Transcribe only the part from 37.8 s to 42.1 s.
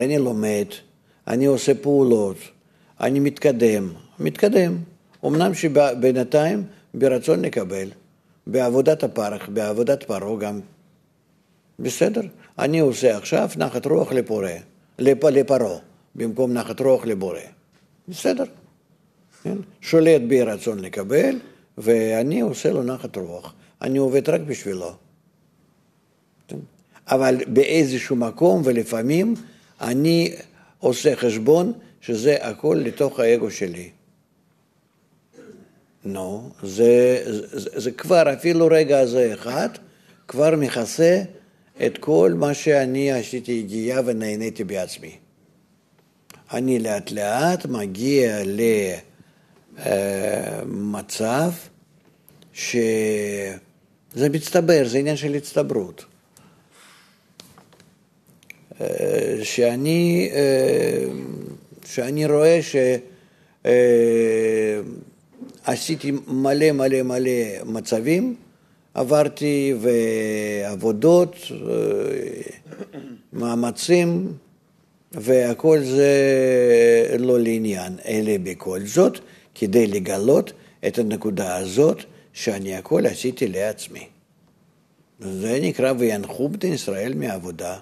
זה כבר אפילו רגע הזה אחד, כבר מכסה את